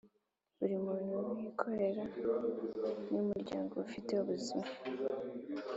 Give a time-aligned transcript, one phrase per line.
[0.59, 2.03] buri muntu wikorera
[3.11, 4.67] n umuryango ufite ubuzima